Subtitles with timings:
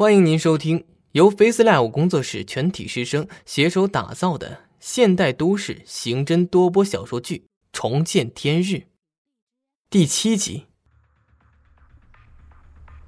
[0.00, 7.36] 欢迎您收听由 FaceLive 工作室全体师生携手打造的现代都市刑侦多播小说剧
[7.70, 8.76] 《重见天日》
[9.90, 10.64] 第七集。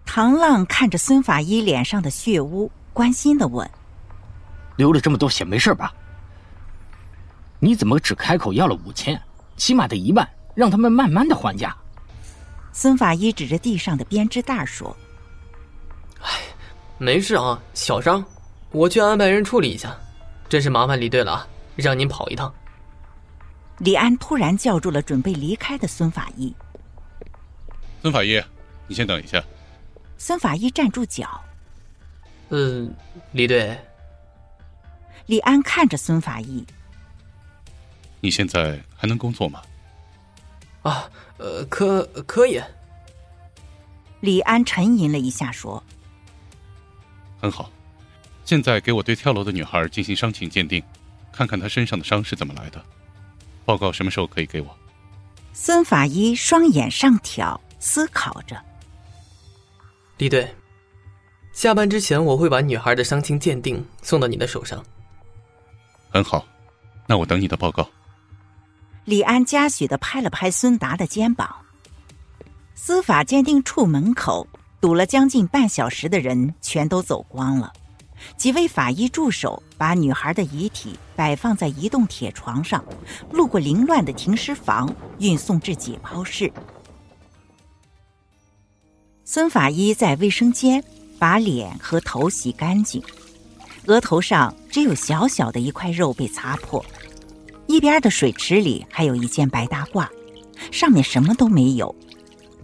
[0.04, 3.66] 唐浪看着孙法医脸上的血污，关心的问
[4.76, 5.94] ：“流了这么多血，没事吧？
[7.58, 9.18] 你怎么只开口要了五千？
[9.56, 11.74] 起码得一万，让他们慢慢的还价。”
[12.70, 14.94] 孙法医指着地上的编织袋说。
[17.02, 18.24] 没事啊，小伤，
[18.70, 19.92] 我去安排人处理一下。
[20.48, 22.54] 真是麻烦李队了啊，让您跑一趟。
[23.78, 26.54] 李安突然叫住了准备离开的孙法医。
[28.02, 28.40] 孙法医，
[28.86, 29.42] 你先等一下。
[30.16, 31.42] 孙法医站住脚。
[32.50, 32.94] 嗯，
[33.32, 33.76] 李队。
[35.26, 36.64] 李安看着孙法医。
[38.20, 39.60] 你现在还能工作吗？
[40.82, 42.62] 啊，呃，可可以。
[44.20, 45.82] 李安沉吟了一下，说。
[47.42, 47.68] 很好，
[48.44, 50.80] 现在给我对跳楼的女孩进行伤情鉴定，
[51.32, 52.80] 看看她身上的伤是怎么来的。
[53.64, 54.78] 报告什么时候可以给我？
[55.52, 58.56] 孙法医双眼上挑，思考着。
[60.18, 60.54] 李队，
[61.52, 64.80] 下班之前我会把女孩的伤情鉴定送到你的手上。
[66.10, 66.46] 很好，
[67.08, 67.90] 那我等你的报告。
[69.04, 71.52] 李安嘉许的拍了拍孙达的肩膀。
[72.76, 74.46] 司法鉴定处门口。
[74.82, 77.72] 堵了将近半小时的人全都走光了，
[78.36, 82.84] 几位法医助手把女孩的遗体摆放在移动铁床上，
[83.30, 86.52] 路过凌乱的停尸房，运送至解剖室。
[89.24, 90.82] 孙法医在卫生间
[91.16, 93.00] 把脸和头洗干净，
[93.86, 96.84] 额头上只有小小的一块肉被擦破，
[97.68, 100.08] 一边的水池里还有一件白大褂，
[100.72, 101.94] 上面什么都没有。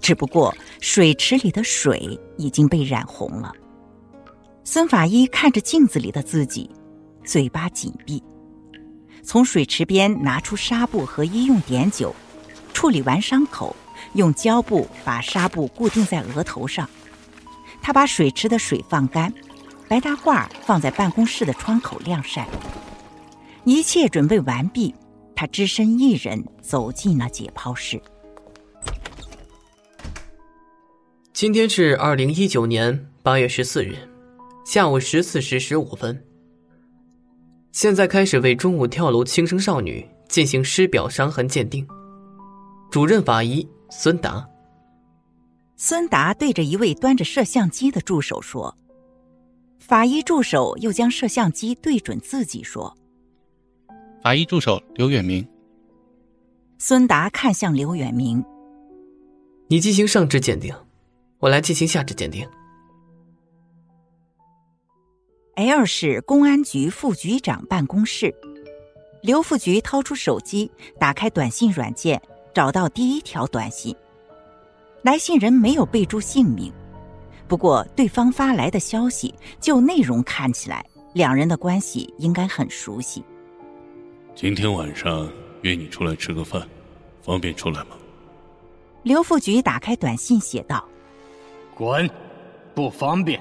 [0.00, 3.52] 只不过水池里的水已经被染红了。
[4.64, 6.70] 孙法医看着镜子里的自己，
[7.24, 8.22] 嘴巴紧闭，
[9.22, 12.14] 从水池边拿出纱布和医用碘酒，
[12.72, 13.74] 处理完伤口，
[14.14, 16.88] 用胶布把纱布固定在额头上。
[17.80, 19.32] 他把水池的水放干，
[19.88, 22.46] 白大褂放在办公室的窗口晾晒。
[23.64, 24.94] 一切准备完毕，
[25.34, 28.00] 他只身一人走进了解剖室。
[31.40, 33.94] 今天是二零一九年八月十四日，
[34.64, 36.20] 下午十四时十五分。
[37.70, 41.86] 现在开始为中午跳楼轻生少女进行尸表伤痕鉴定。
[42.90, 44.44] 主任法医孙达。
[45.76, 48.76] 孙达对着一位端着摄像机的助手说
[49.78, 52.92] ：“法医助手又将摄像机对准自己说
[54.24, 55.46] ：‘法医助手刘远明。’
[56.78, 58.44] 孙达看向刘远明
[59.70, 60.74] ：‘你进行上肢鉴定。’”
[61.40, 62.48] 我来进行下肢鉴定。
[65.54, 68.34] L 市公安局副局长办公室，
[69.22, 72.20] 刘副局掏出手机，打开短信软件，
[72.54, 73.94] 找到第一条短信。
[75.02, 76.72] 来信人没有备注姓名，
[77.46, 83.22] 不过对方发来的消息就内容看起来，两人的关系应该很熟悉。
[84.34, 85.28] 今天晚上
[85.62, 86.68] 约你出来吃个饭，
[87.22, 87.96] 方便出来吗？
[89.04, 90.84] 刘副局打开短信写道。
[91.78, 92.10] 滚，
[92.74, 93.40] 不方便。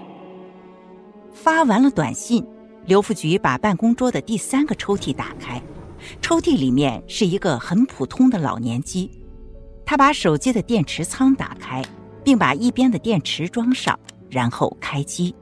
[1.33, 2.45] 发完了短信，
[2.85, 5.59] 刘副局把办公桌的第三个抽屉打开，
[6.21, 9.09] 抽屉里面是一个很普通的老年机。
[9.83, 11.81] 他把手机的电池仓打开，
[12.23, 13.99] 并把一边的电池装上，
[14.29, 15.33] 然后开机。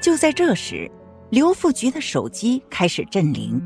[0.00, 0.88] 就在这时，
[1.30, 3.60] 刘副局的手机开始震铃。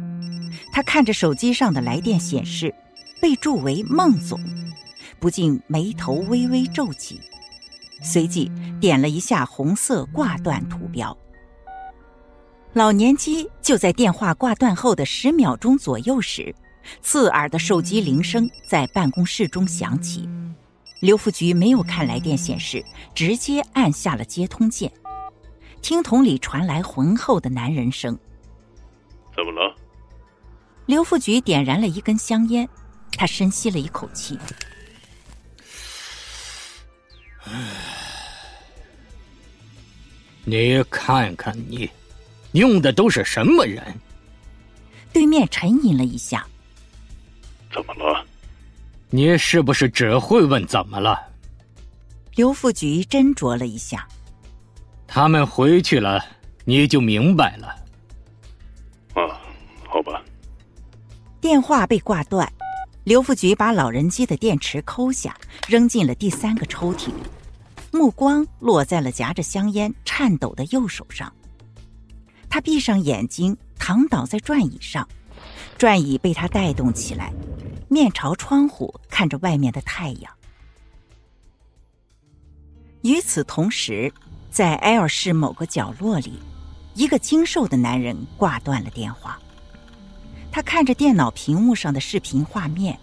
[0.72, 2.74] 他看着手机上的来电显示，
[3.20, 4.40] 备注为孟总，
[5.20, 7.20] 不禁眉头微微皱起。
[8.02, 11.16] 随即点了一下红色挂断图标。
[12.72, 16.54] 老年机就在电话挂断后的十秒钟左右时，
[17.00, 20.28] 刺耳的手机铃声在办公室中响起。
[21.00, 24.92] 刘副局没有看来电显示，直接按下了接通键。
[25.82, 28.18] 听筒里传来浑厚的男人声
[29.36, 29.76] ：“怎么了？”
[30.86, 32.68] 刘副局点燃了一根香烟，
[33.12, 34.38] 他深吸了一口气。
[40.48, 41.90] 你看看你，
[42.52, 43.82] 用的都是什么人？
[45.12, 46.46] 对面沉吟了一下。
[47.72, 48.24] 怎么了？
[49.10, 51.18] 你是不是只会问怎么了？
[52.36, 54.06] 刘副局斟酌了一下。
[55.04, 56.24] 他们回去了，
[56.64, 57.66] 你就明白了。
[59.14, 59.40] 啊，
[59.88, 60.22] 好吧。
[61.40, 62.48] 电话被挂断，
[63.02, 67.14] 刘副局把老人机的电池抠下，扔进了第三个抽屉里。
[67.96, 71.32] 目光落在了夹着香烟、颤抖的右手上。
[72.48, 75.08] 他闭上眼睛，躺倒在转椅上，
[75.78, 77.32] 转椅被他带动起来，
[77.88, 80.32] 面朝窗户看着外面的太阳。
[83.02, 84.12] 与此同时，
[84.50, 86.38] 在埃尔市某个角落里，
[86.94, 89.38] 一个精瘦的男人挂断了电话。
[90.50, 92.98] 他看着电脑屏幕上的视频画面，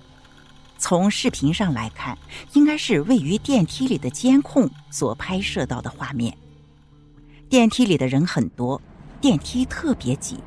[0.83, 2.17] 从视频上来看，
[2.51, 6.37] 应该是位于电梯里的监控所拍摄到的画面。
[7.47, 8.81] 电梯里的人很多。
[9.21, 10.41] 电梯特别挤，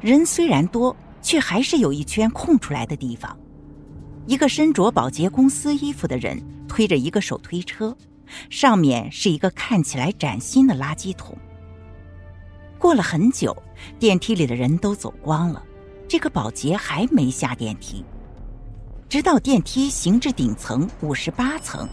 [0.00, 3.36] 人虽然多，却还是有一圈空出来的地方。
[4.24, 7.96] 一个身着保洁公司衣服的人推着一个手推车，
[8.50, 11.36] 上面是一个看起来崭新的垃圾桶。
[12.78, 13.60] 过了很久，
[13.98, 15.60] 电梯里的人都走光了，
[16.06, 18.04] 这个保洁还没下电梯。
[19.10, 21.86] 直到电梯行至顶层五十八层，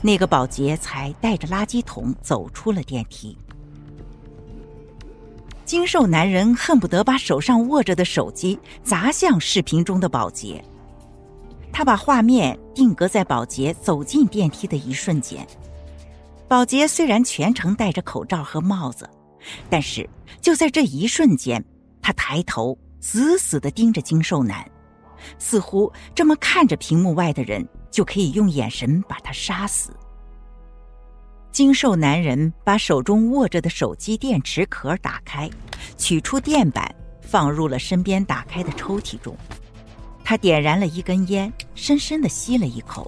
[0.00, 3.36] 那个保洁才带着垃圾桶走出了电梯。
[5.66, 10.64] 精瘦男人恨不得把手上握着的手机砸向视频中的保洁。
[11.70, 15.46] 他把画面定格在保洁走进电梯的一瞬间。
[16.48, 19.08] 保洁虽然全程戴着口罩和帽子，
[19.68, 20.08] 但是
[20.40, 21.62] 就在这一瞬间，
[22.00, 24.66] 他抬头死死的盯着精瘦男，
[25.38, 29.90] 似乎这么看着屏幕外的人，就可以用眼神把他杀死。
[31.50, 35.50] 精瘦男人把手中握着的手机电池壳打开，
[35.98, 39.36] 取出电板，放入了身边打开的抽屉中。
[40.24, 43.06] 他点燃了一根烟，深深的吸了一口，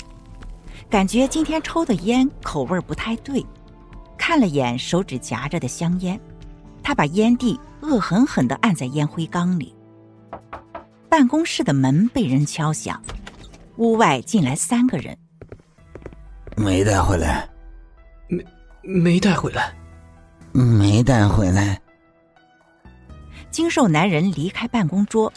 [0.90, 3.44] 感觉今天抽的烟口味不太对。
[4.18, 6.20] 看了眼手指夹着的香烟，
[6.82, 9.74] 他把烟蒂恶狠狠地按在烟灰缸里。
[11.14, 13.00] 办公室的门被人敲响，
[13.76, 15.16] 屋外进来三个人，
[16.56, 17.48] 没带回来。
[18.26, 18.44] 没
[18.82, 19.72] 没带回来，
[20.50, 21.80] 没带回来。
[23.48, 25.32] 精瘦男人离开办公桌，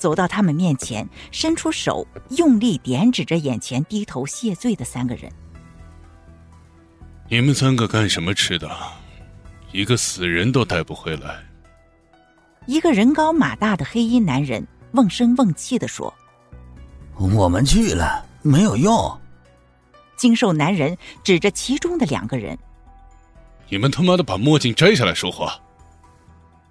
[0.00, 5.30] 走到他们面前，伸出手，用力点指着眼前低头谢罪的三个人
[7.30, 8.68] ：“你们三个干什么吃的？
[9.70, 11.38] 一个死人都带不回来。”
[12.66, 16.12] 一个人高马大的黑衣男人瓮声瓮气的说
[17.16, 19.18] ：“我们去了，没有用。”
[20.16, 22.58] 精瘦男人指着其中的两个人
[23.70, 25.58] ：“你们他妈的把墨镜摘下来说话！”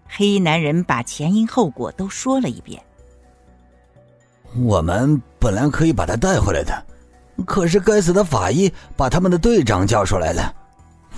[0.07, 2.81] 黑衣男人把前因后果都说了一遍。
[4.55, 6.85] 我们本来可以把他带回来的，
[7.45, 10.53] 可是该死的法医把他们的队长叫出来了。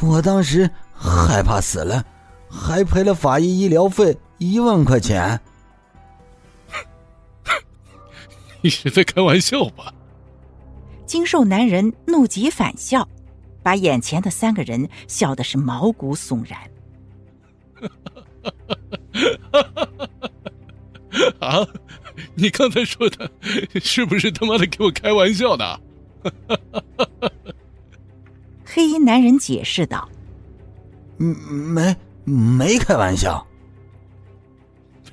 [0.02, 2.04] 我当时害怕死了，
[2.50, 5.40] 还赔了法医医疗费一万块钱。
[8.62, 9.94] 你是在开玩笑吧？
[11.06, 13.08] 精瘦男人怒极反笑，
[13.62, 16.60] 把眼前的三个人笑的是毛骨悚然。
[21.40, 21.68] 啊！
[22.36, 23.30] 你刚才说的，
[23.82, 25.82] 是不是他妈的给我开玩笑的？
[28.64, 30.08] 黑衣男人解释道
[31.20, 33.46] ：“嗯，没，没开玩笑，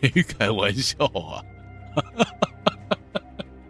[0.01, 1.43] 没开玩笑啊！”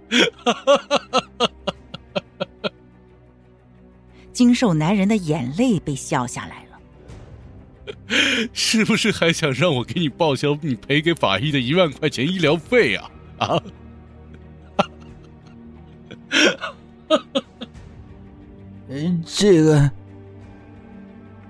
[4.33, 6.79] 精瘦男人的眼泪被笑下来了，
[8.53, 13.11] 是不是还想让我给你报销你赔给法医的一万块钱医疗费啊？
[13.39, 13.63] 啊！
[18.89, 19.91] 嗯， 这个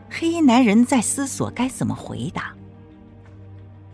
[0.09, 2.55] 黑衣男人在思索该怎么回答。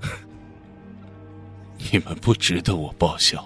[1.92, 3.44] 你们不值得我报销。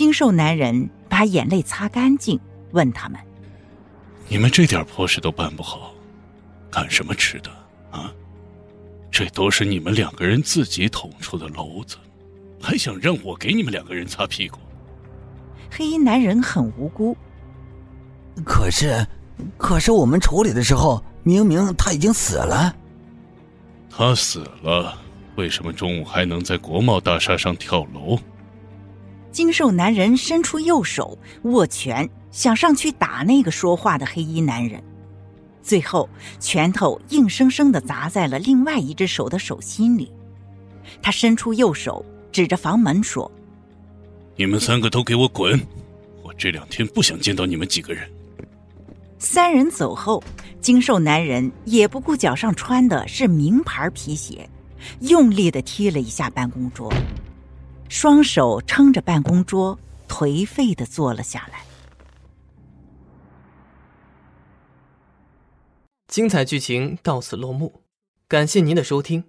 [0.00, 2.40] 精瘦男人把眼泪擦干净，
[2.70, 3.20] 问他们。
[4.28, 5.92] 你们这点破事都办不好，
[6.70, 7.50] 干什么吃的
[7.90, 8.10] 啊？
[9.10, 11.98] 这都是你们两个人自己捅出的篓子，
[12.62, 14.58] 还想让我给你们两个人擦屁股？
[15.70, 17.14] 黑衣男人很无辜。
[18.42, 19.06] 可是，
[19.58, 22.74] 可是我们处理的时候，明明他已经死了。
[23.90, 24.98] 他死了，
[25.36, 28.18] 为什么中午还能在国贸大厦上跳楼？
[29.32, 32.08] 精瘦男人伸出右手握拳。
[32.32, 34.80] 想上去打那个说话的黑衣男人，
[35.64, 36.08] 最后
[36.38, 40.12] 拳头硬生生的砸在了另外一只手的手心里。
[41.02, 43.28] 他伸出右手指着房门说
[44.38, 45.60] ：“你们三个都给我滚！
[46.22, 48.08] 我这两天不想见到你们几个人。”
[49.18, 50.22] 三人走后，
[50.60, 54.48] 精瘦男人也不顾脚上穿的是名牌皮鞋，
[55.00, 56.92] 用力的踢了一下办公桌，
[57.90, 59.76] 双手撑着办公桌，
[60.08, 61.64] 颓废的坐了下来。
[66.06, 67.82] 精彩剧情到此落幕，
[68.28, 69.24] 感谢您的收听。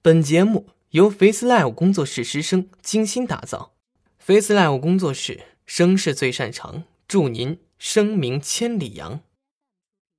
[0.00, 3.74] 本节目由 Face Live 工作室师生精心打造
[4.18, 9.20] ，Face Live 工作室声势最擅长，祝您声名千里扬。